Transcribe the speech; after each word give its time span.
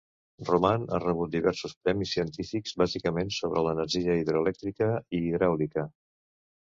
Roman 0.49 0.85
ha 0.95 0.99
rebut 1.01 1.33
diversos 1.33 1.75
premis 1.87 2.13
científics, 2.17 2.73
bàsicament 2.83 3.29
sobre 3.35 3.63
l'energia 3.67 4.15
hidroelèctrica 4.23 4.89
i 5.19 5.21
hidràulica. 5.27 5.85